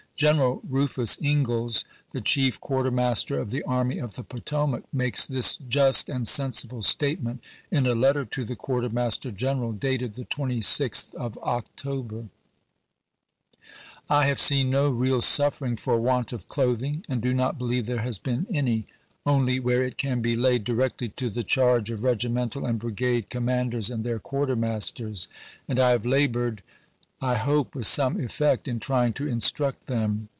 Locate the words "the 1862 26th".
10.13-11.19